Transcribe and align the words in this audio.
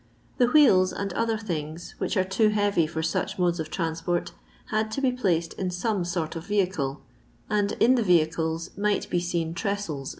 The 0.39 0.47
wheels 0.47 0.91
and 0.91 1.13
other 1.13 1.37
things 1.37 1.93
which 1.99 2.17
are 2.17 2.23
too 2.23 2.49
hearj 2.49 2.89
for 2.89 3.03
such 3.03 3.37
modes 3.37 3.59
of 3.59 3.69
transport 3.69 4.31
had 4.71 4.89
to 4.93 4.99
be 5.01 5.11
placed 5.11 5.53
in 5.59 5.69
some 5.69 6.05
sort 6.05 6.35
of 6.35 6.45
yeliicle, 6.45 6.97
and 7.51 7.73
in 7.73 7.93
the 7.93 8.01
Yehicles 8.01 8.75
might 8.75 9.07
be 9.11 9.21
teen 9.21 9.53
trestles, 9.53 10.09
&c. 10.09 10.09